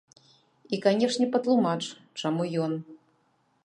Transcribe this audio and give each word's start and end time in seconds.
І 0.77 0.79
канешне, 0.85 1.25
патлумач, 1.37 1.79
чаму 2.23 2.51
ён. 2.67 2.73